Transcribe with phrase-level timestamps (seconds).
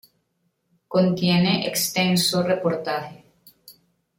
[0.87, 3.23] Contiene extenso reportaje.